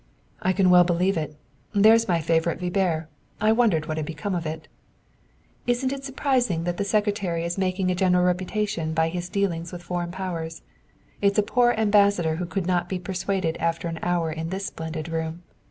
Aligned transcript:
"I 0.41 0.51
can 0.51 0.71
well 0.71 0.83
believe 0.83 1.15
it. 1.15 1.35
There's 1.75 2.07
my 2.07 2.21
favorite 2.21 2.59
Vibert, 2.59 3.05
I 3.39 3.51
wondered 3.51 3.85
what 3.85 3.97
had 3.97 4.05
become 4.07 4.33
of 4.33 4.47
it." 4.47 4.67
"It 5.67 5.73
isn't 5.73 6.03
surprising 6.03 6.63
that 6.63 6.77
the 6.77 6.83
Secretary 6.83 7.45
is 7.45 7.55
making 7.55 7.91
a 7.91 7.93
great 7.93 8.09
reputation 8.15 8.95
by 8.95 9.09
his 9.09 9.29
dealings 9.29 9.71
with 9.71 9.83
foreign 9.83 10.09
powers. 10.11 10.63
It's 11.21 11.37
a 11.37 11.43
poor 11.43 11.73
ambassador 11.77 12.37
who 12.37 12.47
could 12.47 12.65
not 12.65 12.89
be 12.89 12.97
persuaded 12.97 13.57
after 13.57 13.87
an 13.89 13.99
hour 14.01 14.31
in 14.31 14.49
this 14.49 14.65
splendid 14.65 15.07
room. 15.07 15.43